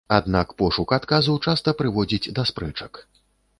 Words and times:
Аднак 0.15 0.53
пошук 0.61 0.93
адказу 0.97 1.35
часта 1.47 1.75
прыводзіць 1.83 2.31
да 2.41 2.49
спрэчак. 2.53 2.93